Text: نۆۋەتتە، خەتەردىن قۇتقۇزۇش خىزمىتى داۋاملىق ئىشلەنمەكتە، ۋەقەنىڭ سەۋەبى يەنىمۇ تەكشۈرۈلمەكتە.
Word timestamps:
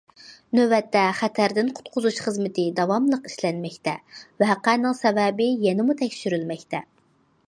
نۆۋەتتە، 0.59 1.01
خەتەردىن 1.17 1.67
قۇتقۇزۇش 1.79 2.15
خىزمىتى 2.27 2.65
داۋاملىق 2.79 3.29
ئىشلەنمەكتە، 3.31 3.93
ۋەقەنىڭ 4.45 4.97
سەۋەبى 5.03 5.51
يەنىمۇ 5.67 5.97
تەكشۈرۈلمەكتە. 6.01 6.81